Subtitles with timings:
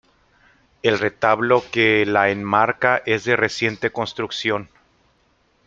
[0.81, 4.67] El retablo que la enmarca es de reciente construcción.